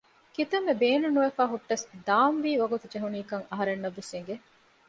ކިތަންމެ 0.35 0.73
ބޭނުން 0.81 1.15
ނުވެފައި 1.15 1.49
ހުއްޓަސް 1.51 1.85
ދާން 2.07 2.39
ވީ 2.43 2.51
ވަގުތު 2.61 2.85
ޖެހުނީކަން 2.91 3.45
އަހަރެންނަށް 3.49 3.97
ވެސް 3.97 4.11
އެނގެ 4.13 4.35